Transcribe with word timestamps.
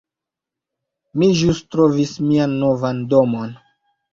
Mi 1.17 1.27
ĵus 1.41 1.61
trovis 1.75 2.15
mian 2.31 2.59
novan 2.65 3.07
domon 3.13 3.57